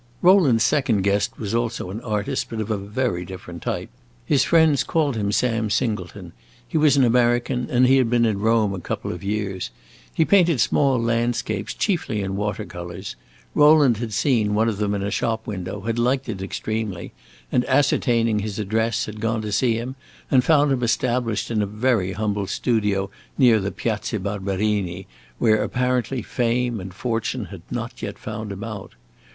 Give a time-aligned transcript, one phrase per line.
[0.23, 3.91] Rowland's second guest was also an artist, but of a very different type.
[4.25, 6.33] His friends called him Sam Singleton;
[6.67, 9.69] he was an American, and he had been in Rome a couple of years.
[10.11, 13.15] He painted small landscapes, chiefly in water colors:
[13.53, 17.13] Rowland had seen one of them in a shop window, had liked it extremely,
[17.51, 19.95] and, ascertaining his address, had gone to see him
[20.31, 25.05] and found him established in a very humble studio near the Piazza Barberini,
[25.37, 28.93] where, apparently, fame and fortune had not yet found him out.